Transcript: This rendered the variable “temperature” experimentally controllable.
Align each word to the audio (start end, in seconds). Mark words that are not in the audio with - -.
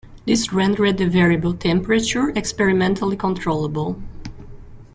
This 0.25 0.51
rendered 0.51 0.97
the 0.97 1.05
variable 1.07 1.53
“temperature” 1.53 2.31
experimentally 2.35 3.15
controllable. 3.15 4.01